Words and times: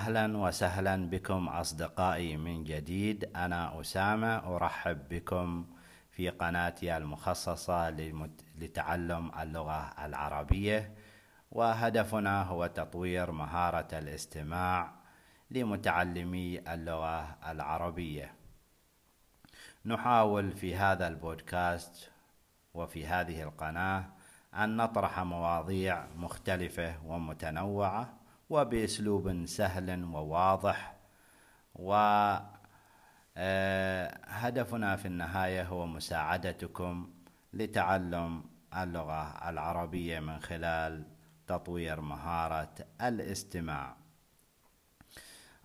أهلا 0.00 0.38
وسهلا 0.38 0.96
بكم 1.10 1.48
أصدقائي 1.48 2.36
من 2.36 2.64
جديد. 2.64 3.36
أنا 3.36 3.80
أسامة 3.80 4.56
أرحب 4.56 5.08
بكم 5.08 5.66
في 6.10 6.28
قناتي 6.28 6.96
المخصصة 6.96 7.90
لتعلم 8.58 9.30
اللغة 9.40 9.92
العربية. 10.04 10.94
وهدفنا 11.52 12.42
هو 12.42 12.66
تطوير 12.66 13.30
مهارة 13.30 13.88
الاستماع 13.98 14.92
لمتعلمي 15.50 16.58
اللغة 16.74 17.36
العربية. 17.50 18.34
نحاول 19.84 20.52
في 20.52 20.76
هذا 20.76 21.08
البودكاست 21.08 22.10
وفي 22.74 23.06
هذه 23.06 23.42
القناة 23.42 24.04
أن 24.54 24.76
نطرح 24.76 25.20
مواضيع 25.20 26.06
مختلفة 26.16 26.94
ومتنوعة 27.06 28.19
وبأسلوب 28.50 29.46
سهل 29.46 30.04
وواضح. 30.04 30.96
وهدفنا 31.74 32.12
آه، 34.92 34.96
في 34.96 35.06
النهاية 35.06 35.62
هو 35.62 35.86
مساعدتكم 35.86 37.10
لتعلم 37.52 38.44
اللغة 38.76 39.48
العربية 39.50 40.20
من 40.20 40.40
خلال 40.40 41.04
تطوير 41.46 42.00
مهارة 42.00 42.74
الاستماع. 43.00 43.96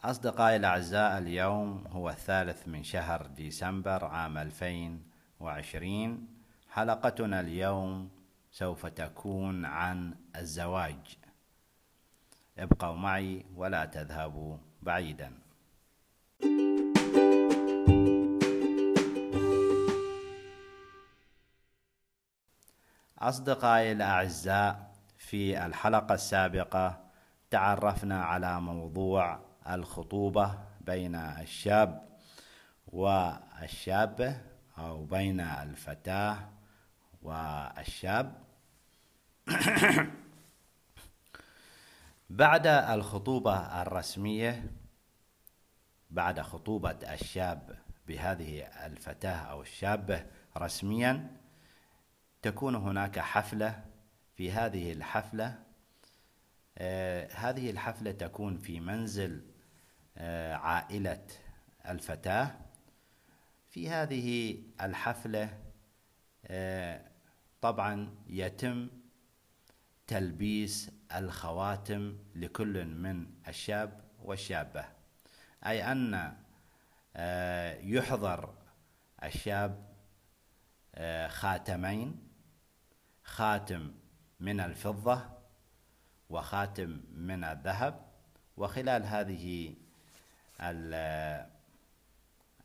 أصدقائي 0.04 0.56
الأعزاء 0.56 1.18
اليوم 1.18 1.84
هو 1.88 2.10
الثالث 2.10 2.68
من 2.68 2.84
شهر 2.84 3.28
ديسمبر 3.28 4.06
عام 4.06 4.38
2020 4.38 6.28
حلقتنا 6.70 7.40
اليوم 7.40 8.10
سوف 8.52 8.86
تكون 8.86 9.66
عن 9.66 10.16
الزواج. 10.36 11.25
ابقوا 12.58 12.96
معي 12.96 13.46
ولا 13.56 13.86
تذهبوا 13.86 14.58
بعيدا. 14.82 15.32
أصدقائي 23.20 23.92
الأعزاء 23.92 24.96
في 25.18 25.66
الحلقة 25.66 26.14
السابقة 26.14 27.06
تعرفنا 27.50 28.24
على 28.24 28.62
موضوع 28.62 29.40
الخطوبة 29.70 30.60
بين 30.82 31.16
الشاب 31.16 32.08
والشابة 32.88 34.42
أو 34.78 35.06
بين 35.06 35.40
الفتاة 35.40 36.50
والشاب. 37.22 38.36
بعد 42.30 42.68
الخطوبة 42.68 43.82
الرسمية 43.82 44.72
بعد 46.10 46.42
خطوبة 46.42 47.14
الشاب 47.14 47.78
بهذه 48.08 48.62
الفتاة 48.86 49.36
أو 49.36 49.62
الشابة 49.62 50.26
رسميا 50.58 51.38
تكون 52.42 52.76
هناك 52.76 53.20
حفلة. 53.20 53.86
في 54.36 54.52
هذه 54.52 54.92
الحفلة 54.92 55.64
آه 56.78 57.30
هذه 57.34 57.70
الحفلة 57.70 58.12
تكون 58.12 58.58
في 58.58 58.80
منزل 58.80 59.46
آه 60.18 60.54
عائلة 60.54 61.28
الفتاة. 61.90 62.56
في 63.70 63.90
هذه 63.90 64.58
الحفلة 64.82 65.60
آه 66.46 67.02
طبعا 67.62 68.16
يتم 68.28 68.90
تلبيس 70.08 70.92
الخواتم 71.16 72.18
لكل 72.36 72.86
من 72.86 73.28
الشاب 73.48 74.02
والشابة. 74.24 74.86
أي 75.66 75.92
أن 75.92 76.34
آه، 77.16 77.78
يحضر 77.80 78.54
الشاب 79.24 79.86
آه، 80.96 81.28
خاتمين 81.28 82.28
خاتم 83.24 83.92
من 84.40 84.60
الفضة 84.60 85.30
وخاتم 86.30 87.02
من 87.12 87.44
الذهب. 87.44 88.06
وخلال 88.58 89.04
هذه 89.04 89.76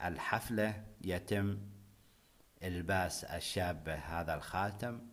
الحفلة 0.05 0.85
يتم 1.01 1.59
إلباس 2.63 3.25
الشابة 3.25 3.95
هذا 3.95 4.35
الخاتم 4.35 5.10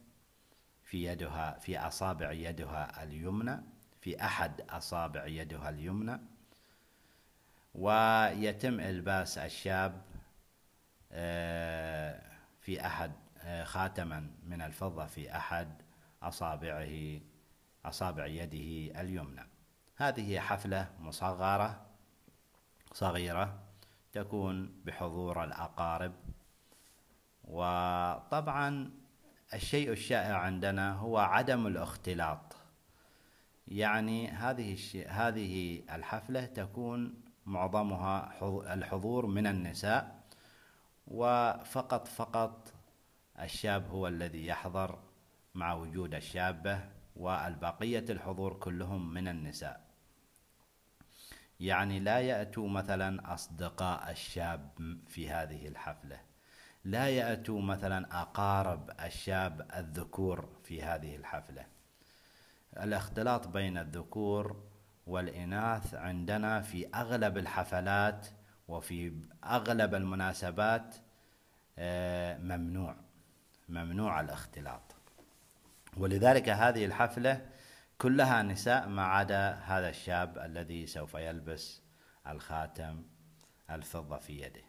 في 0.88 1.06
يدها 1.06 1.60
في 1.60 1.80
أصابع 1.80 2.32
يدها 2.32 3.04
اليمنى 3.04 3.64
في 4.02 4.26
أحد 4.26 4.62
أصابع 4.62 5.26
يدها 5.26 5.70
اليمنى. 5.70 6.20
ويتم 7.76 8.80
إلباس 8.80 9.38
الشاب 9.38 10.02
آه، 11.12 12.22
في 12.62 12.86
أحد 12.86 13.12
آه، 13.38 13.64
خاتما 13.64 14.32
من 14.44 14.62
الفضة 14.62 15.06
في 15.06 15.36
أحد 15.38 15.82
أصابعه 16.24 17.20
أصابع 17.86 18.26
يده 18.26 19.02
اليمنى. 19.02 19.48
هذه 19.96 20.40
حفلة 20.40 20.90
مصغرة 21.00 21.86
صغيرة 22.94 23.60
تكون 24.14 24.82
بحضور 24.86 25.44
الأقارب. 25.44 26.14
وطبعا 27.44 28.92
الشيء 29.54 29.92
الشائع 29.92 30.38
عندنا 30.38 30.94
هو 30.94 31.18
عدم 31.18 31.68
الاختلاط. 31.68 32.56
يعني 33.68 34.28
هذه 34.28 34.78
هذه 35.08 35.84
الحفلة 35.92 36.46
تكون 36.46 37.22
معظمها 37.46 38.34
الحضور 38.74 39.26
من 39.26 39.48
النساء 39.48 40.24
وفقط 41.08 42.08
فقط 42.08 42.74
الشاب 43.40 43.90
هو 43.90 44.08
الذي 44.08 44.46
يحضر 44.46 45.00
مع 45.56 45.74
وجود 45.74 46.16
الشابة 46.16 46.90
والبقية 47.16 48.06
الحضور 48.10 48.54
كلهم 48.54 49.14
من 49.14 49.28
النساء. 49.28 49.88
يعني 51.60 52.00
لا 52.00 52.20
يأتوا 52.20 52.70
مثلا 52.70 53.34
أصدقاء 53.34 54.12
الشاب 54.12 54.70
في 55.08 55.30
هذه 55.30 55.68
الحفلة. 55.68 56.27
لا 56.88 57.10
يأتوا 57.10 57.62
مثلا 57.62 58.22
أقارب 58.22 58.92
الشاب 59.06 59.68
الذكور 59.76 60.50
في 60.64 60.84
هذه 60.84 61.16
الحفلة. 61.16 61.66
الاختلاط 62.78 63.48
بين 63.48 63.78
الذكور 63.78 64.64
والإناث 65.08 65.94
عندنا 65.94 66.62
في 66.62 66.88
أغلب 66.96 67.38
الحفلات 67.38 68.28
وفي 68.68 69.14
أغلب 69.44 69.96
المناسبات 69.96 70.96
آه، 71.78 72.38
ممنوع 72.38 72.96
ممنوع 73.70 74.20
الاختلاط. 74.20 74.96
ولذلك 75.98 76.50
هذه 76.50 76.86
الحفلة 76.86 77.50
كلها 77.98 78.44
نساء 78.44 78.88
ما 78.88 79.06
عدا 79.06 79.52
هذا 79.52 79.90
الشاب 79.90 80.38
الذي 80.38 80.86
سوف 80.86 81.14
يلبس 81.14 81.82
الخاتم 82.28 83.04
الفضة 83.70 84.18
في 84.18 84.42
يده. 84.42 84.67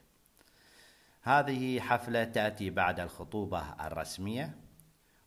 هذه 1.28 1.80
حفلة 1.80 2.24
تأتي 2.24 2.70
بعد 2.70 3.00
الخطوبة 3.00 3.62
الرسمية 3.86 4.54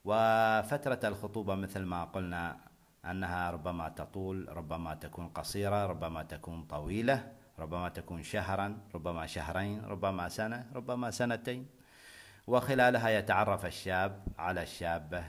وفترة 0.05 0.99
الخطوبة 1.03 1.55
مثل 1.55 1.81
ما 1.81 2.03
قلنا 2.03 2.57
أنها 3.05 3.51
ربما 3.51 3.89
تطول 3.89 4.57
ربما 4.57 4.93
تكون 4.95 5.27
قصيرة 5.27 5.85
ربما 5.85 6.23
تكون 6.23 6.63
طويلة 6.63 7.31
ربما 7.59 7.89
تكون 7.89 8.23
شهرا 8.23 8.77
ربما 8.95 9.25
شهرين 9.25 9.85
ربما 9.85 10.29
سنة 10.29 10.65
ربما 10.73 11.11
سنتين. 11.11 11.69
وخلالها 12.47 13.09
يتعرف 13.09 13.65
الشاب 13.65 14.23
على 14.39 14.63
الشابة 14.63 15.23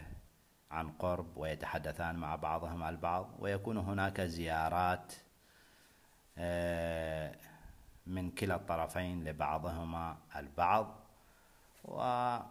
عن 0.71 0.89
قرب 0.91 1.37
ويتحدثان 1.37 2.17
مع 2.17 2.37
بعضهم 2.37 2.83
البعض 2.83 3.31
ويكون 3.39 3.77
هناك 3.77 4.21
زيارات 4.21 5.13
آه 6.39 7.52
من 8.07 8.31
كلا 8.31 8.55
الطرفين 8.55 9.25
لبعضهما 9.25 10.17
البعض. 10.37 10.99
وبعد 11.85 12.51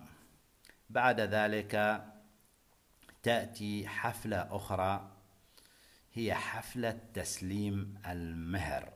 ذلك 1.19 2.03
تأتي 3.24 3.88
حفلة 3.88 4.48
أخرى 4.51 5.12
هي 6.13 6.33
حفلة 6.33 7.00
تسليم 7.13 7.95
المهر 8.07 8.94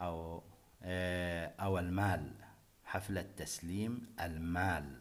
أو 0.00 0.42
آه، 0.82 1.52
أو 1.60 1.78
المال 1.78 2.32
حفلة 2.84 3.26
تسليم 3.36 4.14
المال 4.20 5.00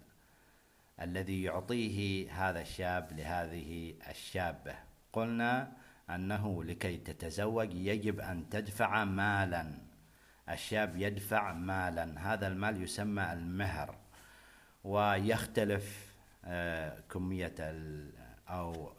الذي 1.02 1.44
يعطيه 1.44 2.32
هذا 2.32 2.62
الشاب 2.62 3.12
لهذه 3.12 3.94
الشابة. 4.10 4.76
قلنا 5.14 5.72
أنه 6.10 6.64
لكي 6.64 6.98
تتزوج 6.98 7.74
يجب 7.74 8.20
أن 8.20 8.50
تدفع 8.50 9.04
مالا. 9.04 9.89
الشاب 10.50 10.98
يدفع 10.98 11.54
مالا. 11.54 12.34
هذا 12.34 12.48
المال 12.48 12.84
يسمى 12.84 13.34
المهر 13.34 13.96
ويختلف 14.84 16.10
آه، 16.46 17.00
كمية 17.00 17.56
أو 18.50 18.94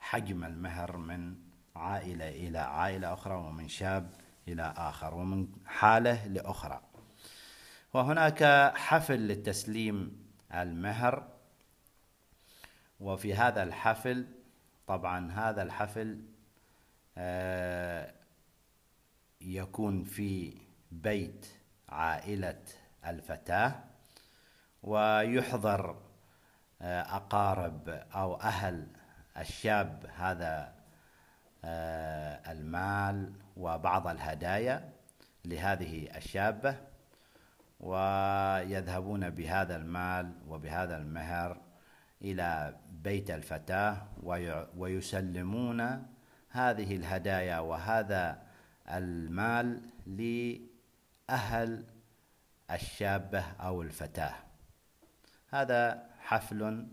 حجم 0.00 0.44
المهر 0.44 0.96
من 0.96 1.34
عائلة 1.76 2.28
إلى 2.28 2.58
عائلة 2.58 3.12
أخرى 3.12 3.34
ومن 3.34 3.68
شاب 3.68 4.10
إلى 4.48 4.74
آخر 4.76 5.14
ومن 5.14 5.48
حالة 5.66 6.26
لأخرى. 6.26 6.80
وهناك 7.94 8.72
حفل 8.76 9.28
لتسليم 9.28 10.26
المهر. 10.54 11.28
وفي 13.00 13.34
هذا 13.34 13.62
الحفل 13.62 14.26
طبعا 14.86 15.32
هذا 15.32 15.62
الحفل 15.62 16.20
آه، 17.18 18.12
يكون 19.40 20.04
في 20.04 20.54
بيت 20.92 21.46
عائلة 21.88 22.62
الفتاة 23.06 23.74
ويحضر 24.82 25.96
آه، 26.82 27.02
أقارب 27.02 27.88
أو 28.14 28.34
أهل 28.34 28.86
الشاب 29.38 30.06
هذا 30.16 30.72
آه، 31.64 32.52
المال 32.52 33.32
وبعض 33.56 34.06
الهدايا 34.06 34.92
لهذه 35.44 36.16
الشابة 36.16 36.76
ويذهبون 37.80 39.30
بهذا 39.30 39.76
المال 39.76 40.32
وبهذا 40.48 40.96
المهر 40.96 41.60
إلى 42.22 42.76
بيت 42.90 43.30
الفتاة 43.30 44.06
ويسلمون 44.76 46.06
هذه 46.50 46.96
الهدايا 46.96 47.58
وهذا 47.58 48.42
المال 48.88 49.82
لأهل 51.28 51.84
الشابة 52.70 53.40
أو 53.40 53.82
الفتاة. 53.82 54.34
هذا 55.48 56.10
حفل 56.20 56.86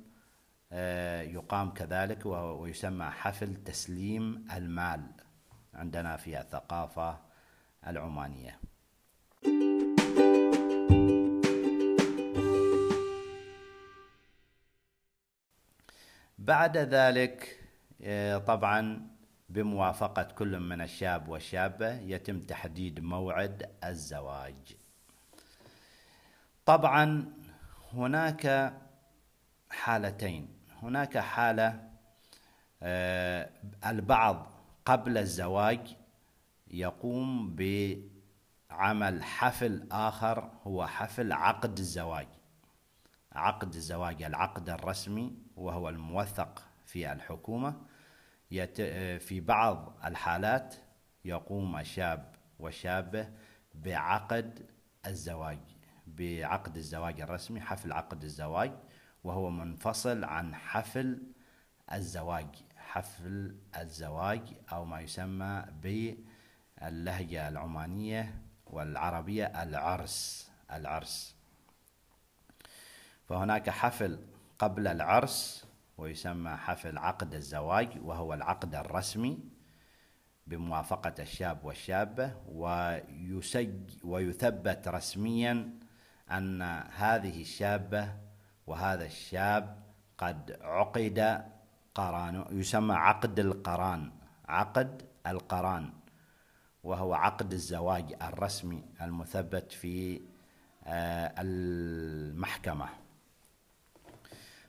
آه، 0.71 1.21
يقام 1.21 1.73
كذلك 1.73 2.25
ويسمى 2.25 3.05
حفل 3.05 3.63
تسليم 3.63 4.47
المال. 4.55 5.01
عندنا 5.73 6.17
في 6.17 6.39
الثقافة 6.39 7.19
العمانية. 7.87 8.59
بعد 16.37 16.77
ذلك 16.77 17.59
آه، 18.01 18.37
طبعا 18.37 19.12
بموافقة 19.53 20.23
كل 20.23 20.59
من 20.59 20.81
الشاب 20.81 21.29
والشابة 21.29 21.99
يتم 21.99 22.39
تحديد 22.39 22.99
موعد 22.99 23.69
الزواج. 23.83 24.55
طبعا 26.65 27.33
هناك 27.93 28.73
حالتين. 29.69 30.47
هناك 30.81 31.17
حالة 31.17 31.89
آه، 32.83 33.49
البعض 33.85 34.51
قبل 34.85 35.17
الزواج 35.17 35.97
يقوم 36.67 37.55
بعمل 37.55 39.23
حفل 39.23 39.87
آخر 39.91 40.51
هو 40.67 40.87
حفل 40.87 41.31
عقد 41.31 41.77
الزواج. 41.77 42.27
عقد 43.31 43.75
الزواج 43.75 44.23
العقد 44.23 44.69
الرسمي 44.69 45.33
وهو 45.55 45.89
الموثق 45.89 46.63
في 46.85 47.11
الحكومة. 47.11 47.92
في 49.19 49.39
بعض 49.39 49.93
الحالات 50.05 50.75
يقوم 51.25 51.77
الشاب 51.77 52.35
والشابة 52.59 53.29
بعقد 53.73 54.69
الزواج 55.05 55.59
بعقد 56.07 56.77
الزواج 56.77 57.21
الرسمي 57.21 57.61
حفل 57.61 57.91
عقد 57.91 58.23
الزواج 58.23 58.71
وهو 59.23 59.49
منفصل 59.49 60.23
عن 60.23 60.55
حفل 60.55 61.23
الزواج 61.93 62.47
حفل 62.77 63.55
الزواج 63.77 64.41
أو 64.71 64.85
ما 64.85 65.01
يسمى 65.01 65.65
باللهجة 65.81 67.47
العمانية 67.47 68.41
والعربية 68.65 69.63
العرس 69.63 70.51
العرس. 70.71 71.35
فهناك 73.25 73.69
حفل 73.69 74.19
قبل 74.59 74.87
العرس 74.87 75.65
ويسمى 75.97 76.49
حفل 76.49 76.97
عقد 76.97 77.33
الزواج 77.33 77.89
وهو 78.01 78.33
العقد 78.33 78.75
الرسمي 78.75 79.39
بموافقة 80.47 81.13
الشاب 81.19 81.65
والشابة 81.65 82.31
ويسج 82.47 83.93
ويثبت 84.03 84.87
رسميا 84.87 85.79
أن 86.31 86.61
هذه 86.95 87.41
الشابة 87.41 88.13
وهذا 88.67 89.05
الشاب 89.05 89.83
قد 90.17 90.57
عقد 90.61 91.43
قران 91.95 92.45
يسمى 92.51 92.93
عقد 92.93 93.39
القران 93.39 94.11
عقد 94.47 95.01
القران 95.27 95.93
وهو 96.83 97.13
عقد 97.13 97.53
الزواج 97.53 98.15
الرسمي 98.21 98.83
المثبت 99.01 99.71
في 99.71 100.21
آه، 100.85 101.33
المحكمة. 101.39 102.89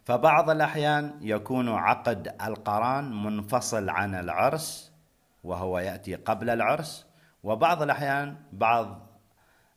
فبعض 0.04 0.50
الأحيان 0.50 1.18
يكون 1.20 1.68
عقد 1.68 2.34
القران 2.42 3.22
منفصل 3.24 3.90
عن 3.90 4.14
العرس 4.14 4.92
وهو 5.44 5.78
يأتي 5.78 6.14
قبل 6.14 6.50
العرس 6.50 7.06
وبعض 7.42 7.82
الأحيان 7.82 8.36
بعض 8.52 9.00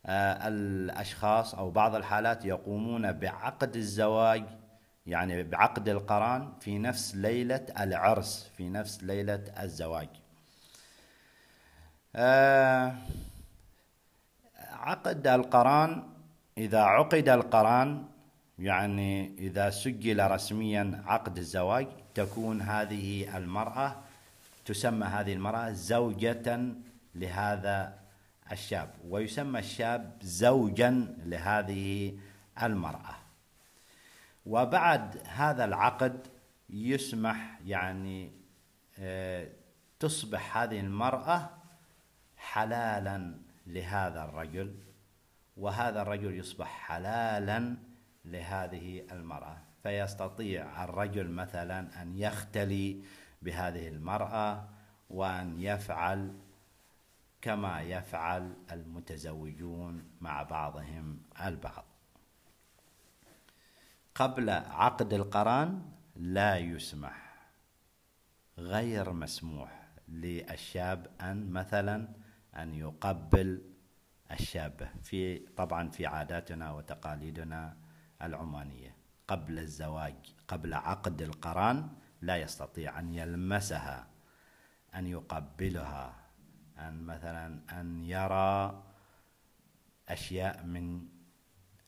آه، 0.06 0.48
الأشخاص 0.48 1.56
أو 1.56 1.72
بعض 1.72 1.96
الحالات 1.96 2.46
يقومون 2.46 3.12
بعقد 3.12 3.76
الزواج 3.76 4.44
يعني 5.06 5.44
بعقد 5.44 5.90
القران 5.90 6.54
في 6.60 6.78
نفس 6.78 7.16
ليلة 7.16 7.66
العرس 7.80 8.52
في 8.58 8.70
نفس 8.70 9.04
ليلة 9.04 9.44
الزواج. 9.60 10.10
آه، 12.16 12.96
عقد 14.72 15.28
القران 15.28 16.04
إذا 16.58 16.82
عقد 16.82 17.30
القران 17.30 18.06
يعني 18.60 19.38
إذا 19.38 19.70
سجل 19.70 20.32
رسميا 20.32 21.04
عقد 21.06 21.38
الزواج 21.38 21.88
تكون 22.16 22.62
هذه 22.62 23.38
المرأة 23.38 23.96
تسمى 24.66 25.06
هذه 25.06 25.34
المرأة 25.34 25.72
زوجة 25.72 26.60
لهذا 27.16 28.00
الشاب 28.52 28.90
ويسمى 29.10 29.60
الشاب 29.60 30.18
زوجا 30.22 31.16
لهذه 31.26 32.18
المرأة. 32.64 33.16
وبعد 34.46 35.18
هذا 35.28 35.66
العقد 35.66 36.28
يسمح 36.70 37.60
يعني 37.66 38.32
آه، 39.00 39.48
تصبح 40.00 40.58
هذه 40.58 40.80
المرأة 40.80 41.50
حلالا 42.38 43.36
لهذا 43.68 44.24
الرجل 44.24 44.76
وهذا 45.58 46.02
الرجل 46.02 46.40
يصبح 46.40 46.68
حلالا 46.68 47.78
لهذه 48.28 49.04
المرأة. 49.12 49.58
فيستطيع 49.84 50.84
الرجل 50.84 51.30
مثلا 51.32 52.02
أن 52.02 52.18
يختلي 52.18 53.04
بهذه 53.42 53.88
المرأة 53.88 54.70
وأن 55.10 55.60
يفعل 55.60 56.34
كما 57.42 57.82
يفعل 57.82 58.54
المتزوجون 58.72 60.04
مع 60.22 60.44
بعضهم 60.44 61.22
البعض. 61.46 61.86
قبل 64.16 64.50
عقد 64.50 65.14
القران 65.14 65.82
لا 66.16 66.58
يسمح 66.58 67.28
غير 68.58 69.14
مسموح 69.14 69.88
للشاب 70.08 71.08
أن 71.22 71.50
مثلا 71.52 72.08
أن 72.56 72.74
يقبل 72.74 73.62
الشابة 74.32 74.90
في 75.04 75.40
طبعا 75.40 75.90
في 75.90 76.06
عاداتنا 76.06 76.72
وتقاليدنا 76.72 77.78
العمانية. 78.22 78.96
قبل 79.28 79.60
الزواج 79.60 80.16
قبل 80.48 80.74
عقد 80.74 81.22
القران 81.22 81.90
لا 82.22 82.38
يستطيع 82.38 83.00
أن 83.00 83.14
يلمسها 83.14 84.08
أن 84.96 85.08
يقبلها 85.08 86.16
أن 86.80 87.04
مثلا 87.04 87.60
أن 87.80 88.04
يرى 88.04 88.84
أشياء 90.10 90.64
من 90.64 91.08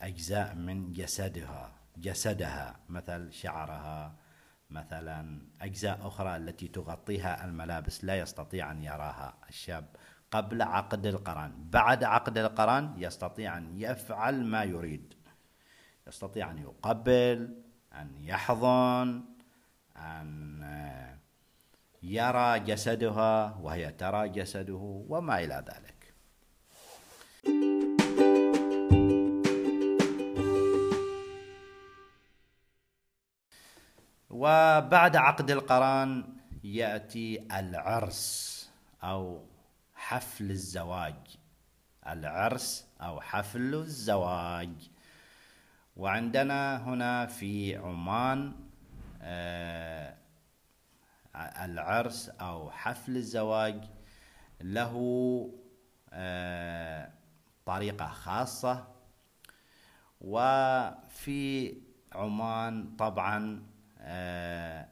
أجزاء 0.01 0.55
من 0.55 0.93
جسدها 0.93 1.71
جسدها 1.97 2.79
مثل 2.89 3.33
شعرها 3.33 4.15
مثلا 4.69 5.41
أجزاء 5.61 6.07
أخرى 6.07 6.37
التي 6.37 6.67
تغطيها 6.67 7.45
الملابس 7.45 8.05
لا 8.05 8.19
يستطيع 8.19 8.71
أن 8.71 8.83
يراها 8.83 9.33
الشاب 9.49 9.85
قبل 10.31 10.61
عقد 10.61 11.05
القران. 11.05 11.69
بعد 11.69 12.03
عقد 12.03 12.37
القران 12.37 12.93
يستطيع 12.97 13.57
أن 13.57 13.81
يفعل 13.81 14.45
ما 14.45 14.63
يريد. 14.63 15.13
يستطيع 16.09 16.51
أن 16.51 16.57
يقبل 16.57 17.63
أن 17.93 18.15
يحضن 18.21 19.23
أن 19.97 20.29
يرى 22.03 22.59
جسدها 22.59 23.57
وهي 23.61 23.91
ترى 23.91 24.29
جسده 24.29 25.05
وما 25.09 25.39
إلى 25.39 25.65
ذلك. 25.69 26.13
وبعد 34.29 35.15
عقد 35.15 35.51
القران 35.51 36.37
يأتي 36.63 37.47
العرس 37.59 38.29
أو 39.03 39.45
حفل 39.95 40.51
الزواج. 40.51 41.37
العرس 42.07 42.87
أو 43.01 43.21
حفل 43.21 43.75
الزواج. 43.75 44.89
وعندنا 45.99 46.77
هنا 46.83 47.25
في 47.25 47.75
عمان 47.75 48.53
آه، 49.21 50.15
العرس 51.35 52.29
أو 52.29 52.71
حفل 52.71 53.17
الزواج 53.17 53.83
له 54.61 54.95
آه، 56.13 57.11
طريقة 57.65 58.07
خاصة. 58.07 58.87
وفي 60.21 61.77
عمان 62.11 62.95
طبعا 62.95 63.63
آه، 63.99 64.87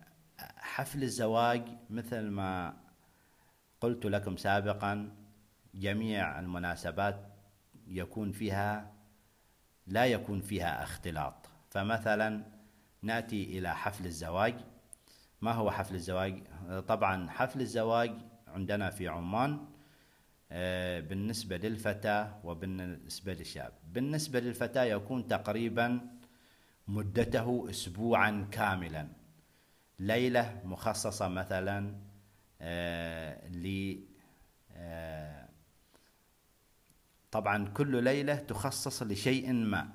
حفل 0.58 1.04
الزواج 1.04 1.78
مثل 1.90 2.22
ما 2.30 2.78
قلت 3.82 4.06
لكم 4.06 4.38
سابقا 4.38 5.12
جميع 5.76 6.40
المناسبات 6.40 7.28
يكون 7.88 8.32
فيها 8.32 8.97
لا 9.88 10.06
يكون 10.06 10.42
فيها 10.42 10.84
اختلاط. 10.84 11.50
فمثلا 11.70 12.44
نأتي 13.02 13.44
إلى 13.44 13.76
حفل 13.76 14.06
الزواج. 14.06 14.56
ما 15.42 15.52
هو 15.52 15.72
حفل 15.72 15.96
الزواج؟ 15.96 16.44
طبعا 16.88 17.30
حفل 17.30 17.62
الزواج 17.62 18.12
عندنا 18.48 18.90
في 18.90 19.08
عمان 19.08 19.66
آه، 20.52 21.00
بالنسبة 21.00 21.58
للفتاة 21.58 22.40
وبالنسبة 22.44 23.34
للشاب. 23.34 23.74
بالنسبة 23.88 24.40
للفتاة 24.40 24.84
يكون 24.84 25.28
تقريبا 25.28 26.00
مدته 26.88 27.68
أسبوعا 27.70 28.48
كاملا. 28.52 29.08
ليلة 30.00 30.62
مخصصة 30.66 31.28
مثلا 31.28 31.96
آه، 32.62 33.48
ل 33.48 33.98
آه، 34.72 35.47
طبعا 37.32 37.68
كل 37.68 38.04
ليلة 38.04 38.36
تخصص 38.36 39.04
لشيء 39.04 39.54
ما. 39.54 39.90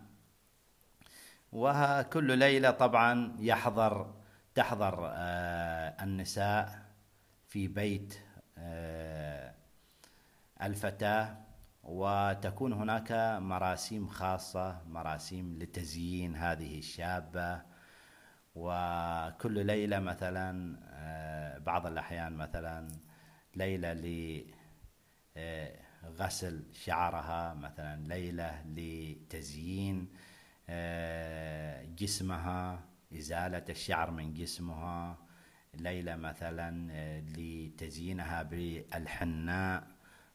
وكل 1.53 2.39
ليلة 2.39 2.71
طبعا 2.71 3.37
يحضر 3.39 4.15
تحضر 4.55 5.11
النساء 6.03 6.83
في 7.49 7.69
بيت 7.69 8.19
الفتاة 10.63 11.37
وتكون 11.83 12.73
هناك 12.73 13.13
مراسيم 13.43 14.09
خاصة 14.09 14.83
مراسيم 14.89 15.59
لتزيين 15.59 16.37
هذه 16.37 16.79
الشابة. 16.79 17.73
وكل 18.55 19.67
ليلة 19.67 19.99
مثلا 20.01 20.77
آه، 20.93 21.59
بعض 21.59 21.87
الأحيان 21.87 22.33
مثلا 22.33 22.89
ليلة 23.57 23.93
لغسل 23.95 24.53
آه، 26.05 26.61
شعرها 26.73 27.55
مثلا 27.55 28.05
ليلة 28.07 28.63
لتزيين 28.67 30.09
آه، 30.69 31.85
جسمها 31.85 32.85
إزالة 33.13 33.65
الشعر 33.69 34.11
من 34.11 34.35
جسمها 34.35 35.19
ليلة 35.75 36.17
مثلا 36.17 37.21
لتزيينها 37.21 38.43
بالحناء 38.43 39.87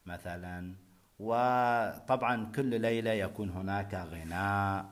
مثلا. 0.06 0.76
وطبعا 1.20 2.52
كل 2.56 2.82
ليلة 2.82 3.12
يكون 3.12 3.50
هناك 3.50 3.94
غناء 3.94 4.86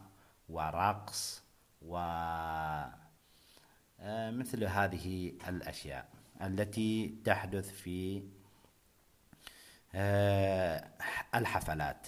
ورقص 0.50 1.44
و 1.82 1.98
آه، 4.00 4.32
مثل 4.32 4.64
هذه 4.64 5.34
الأشياء 5.48 6.10
التي 6.42 7.22
تحدث 7.26 7.72
في 7.72 8.18
آه، 8.18 8.22
الحفلات. 11.36 12.08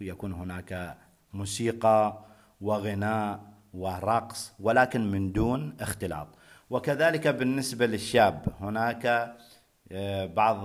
يكون 0.00 0.32
هناك 0.32 0.96
موسيقى 1.32 2.24
وغناء 2.60 3.40
ورقص 3.74 4.52
ولكن 4.60 5.10
من 5.10 5.32
دون 5.32 5.76
اختلاط. 5.80 6.28
وكذلك 6.70 7.28
بالنسبة 7.28 7.86
للشاب 7.86 8.46
هناك 8.60 9.36
آه، 9.92 10.26
بعض 10.26 10.56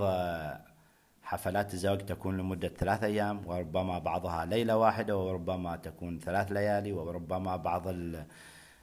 حفلات 1.22 1.74
الزواج 1.74 2.06
تكون 2.06 2.36
لمدة 2.36 2.68
ثلاث 2.68 3.04
أيام 3.04 3.46
وربما 3.46 3.98
بعضها 3.98 4.44
ليلة 4.44 4.76
واحدة 4.76 5.16
وربما 5.18 5.76
تكون 5.76 6.18
ثلاث 6.18 6.52
ليالي 6.52 6.92
وربما 6.92 7.56
بعض 7.56 7.82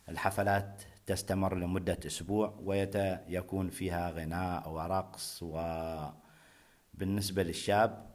الحفلات 0.09 0.81
تستمر 1.05 1.55
لمدة 1.55 1.97
أسبوع 2.05 2.53
ويكون 2.63 3.69
فيها 3.69 4.09
غناء 4.09 4.69
ورقص 4.69 5.43
وبالنسبة 6.95 7.43
للشاب 7.43 8.05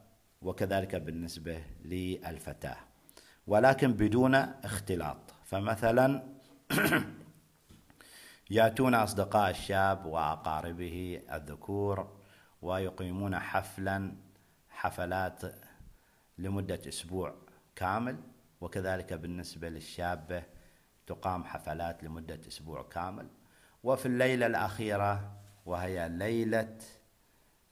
وكذلك 0.42 0.96
بالنسبة 0.96 1.62
للفتاة 1.84 2.76
ولكن 3.46 3.92
بدون 3.92 4.34
اختلاط. 4.34 5.16
فمثلا 5.44 6.22
يأتون 8.50 8.94
أصدقاء 8.94 9.50
الشاب 9.50 10.06
وأقاربه 10.06 11.22
الذكور 11.32 12.18
ويقيمون 12.62 13.38
حفلا 13.38 14.12
حفلات 14.70 15.42
لمدة 16.38 16.80
أسبوع 16.88 17.34
كامل 17.76 18.16
وكذلك 18.60 19.12
بالنسبة 19.12 19.68
للشابة 19.68 20.42
تقام 21.06 21.44
حفلات 21.44 22.04
لمدة 22.04 22.40
أسبوع 22.49 22.82
كامل. 22.82 23.28
وفي 23.84 24.06
الليلة 24.06 24.46
الأخيرة 24.46 25.32
وهي 25.66 26.08
ليلة 26.08 26.68
آه، 26.68 27.00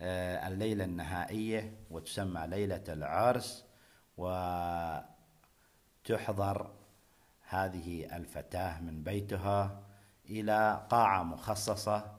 الليلة 0.00 0.84
النهائية 0.84 1.78
وتسمى 1.90 2.46
ليلة 2.46 2.84
العرس 2.88 3.64
وتحضر 6.06 6.70
هذه 7.48 8.16
الفتاة 8.16 8.80
من 8.80 9.02
بيتها 9.02 9.82
إلى 10.30 10.86
قاعة 10.90 11.22
مخصصة 11.22 12.14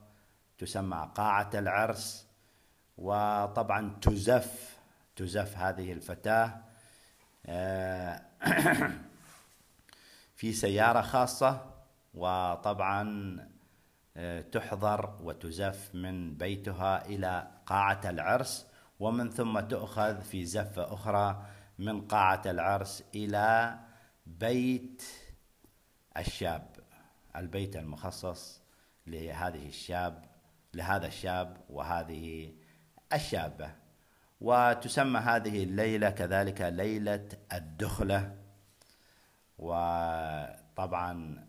تسمى 0.57 1.12
قاعة 1.15 1.50
العرس. 1.53 2.29
وطبعا 3.00 3.95
تزف 4.01 4.77
تزف 5.15 5.57
هذه 5.57 5.93
الفتاة 5.93 6.62
آه، 7.45 8.21
في 10.36 10.53
سيارة 10.53 11.01
خاصة 11.01 11.65
وطبعا 12.13 13.03
آه، 13.39 13.59
تحضر 14.51 15.18
وتزف 15.24 15.96
من 15.96 16.38
بيتها 16.38 17.06
إلى 17.06 17.48
قاعة 17.66 18.01
العرس 18.06 18.68
ومن 19.00 19.30
ثم 19.30 19.60
تؤخذ 19.60 20.22
في 20.22 20.46
زفة 20.46 20.94
أخرى 20.94 21.46
من 21.80 22.01
قاعة 22.01 22.42
العرس 22.46 23.04
إلى 23.16 23.80
بيت 24.25 25.04
الشاب 26.18 26.80
البيت 27.36 27.75
المخصص 27.75 28.62
لهذه 29.08 29.68
الشاب 29.68 30.25
لهذا 30.74 31.08
الشاب 31.08 31.58
وهذه 31.70 32.54
الشابة. 33.13 33.72
وتسمى 34.42 35.20
هذه 35.20 35.63
الليلة 35.63 36.10
كذلك 36.10 36.62
ليلة 36.62 37.30
الدخلة. 37.54 38.36
وطبعا 39.58 41.46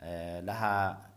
آه، 0.00 0.40
لها 0.40 1.08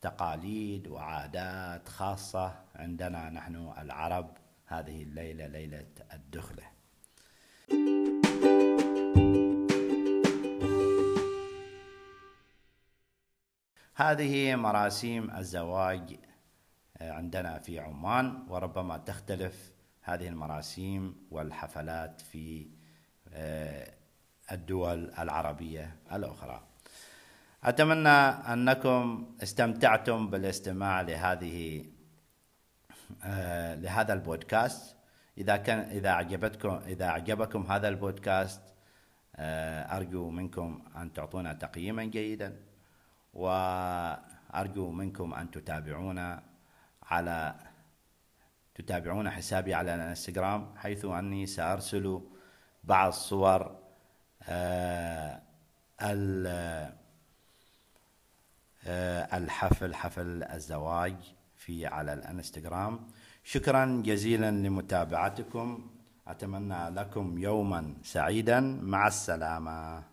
تقاليد 0.00 0.88
وعادات 0.88 1.88
خاصة 1.88 2.64
عندنا 2.74 3.30
نحن 3.30 3.72
العرب 3.78 4.36
هذه 4.66 5.02
الليلة 5.02 5.46
ليلة 5.46 5.86
الدخلة. 6.12 6.62
هذه 13.94 14.56
مراسيم 14.56 15.30
الزواج 15.30 16.18
عندنا 17.00 17.58
في 17.58 17.78
عمان 17.80 18.46
وربما 18.48 18.98
تختلف 18.98 19.72
هذه 20.02 20.28
المراسيم 20.28 21.26
والحفلات 21.30 22.20
في 22.20 22.66
آه، 23.32 23.94
الدول 24.52 25.12
العربية 25.18 25.96
الأخرى. 26.12 26.69
أتمنى 27.64 28.08
أنكم 28.52 29.26
استمتعتم 29.42 30.30
بالاستماع 30.30 31.00
لهذه 31.00 31.84
آه، 33.24 33.74
لهذا 33.74 34.12
البودكاست. 34.12 34.96
إذا 35.38 35.56
كان 35.56 35.78
إذا 35.78 36.08
أعجبتكم 36.08 36.80
إذا 36.86 37.04
أعجبكم 37.04 37.66
هذا 37.72 37.88
البودكاست 37.88 38.62
آه، 39.36 39.96
أرجو 39.96 40.30
منكم 40.30 40.82
أن 40.96 41.12
تعطونا 41.12 41.52
تقييما 41.52 42.04
جيدا 42.04 42.56
وأرجو 43.34 44.90
منكم 44.90 45.34
أن 45.34 45.50
تتابعونا 45.50 46.42
على 47.02 47.54
تتابعون 48.74 49.30
حسابي 49.30 49.74
على 49.74 49.94
الانستغرام 49.94 50.76
حيث 50.76 51.04
أني 51.04 51.46
سأرسل 51.46 52.20
بعض 52.84 53.12
صور 53.12 53.76
آه، 54.42 55.42
الحفل 58.86 59.94
حفل 59.94 60.42
الزواج 60.42 61.14
في 61.56 61.86
على 61.86 62.12
الانستغرام. 62.12 63.00
شكرا 63.44 64.02
جزيلا 64.04 64.50
لمتابعتكم. 64.50 65.90
أتمنى 66.28 66.90
لكم 66.90 67.38
يوما 67.38 67.94
سعيدا. 68.02 68.60
مع 68.82 69.06
السلامة. 69.06 70.04